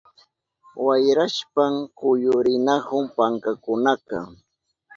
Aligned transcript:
Wayrashpan 0.85 1.73
kuyurinahun 1.97 3.03
pankakunaka. 3.15 4.17